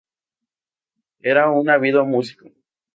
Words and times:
Era 1.21 1.51
un 1.51 1.69
ávido 1.69 2.03
músico. 2.05 2.49